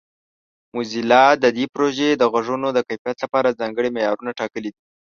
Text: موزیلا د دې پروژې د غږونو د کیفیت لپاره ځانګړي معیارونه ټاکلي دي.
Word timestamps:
موزیلا 0.73 1.25
د 1.43 1.45
دې 1.57 1.65
پروژې 1.73 2.09
د 2.15 2.23
غږونو 2.33 2.67
د 2.73 2.79
کیفیت 2.87 3.17
لپاره 3.23 3.57
ځانګړي 3.59 3.89
معیارونه 3.95 4.31
ټاکلي 4.39 4.69
دي. 4.73 4.81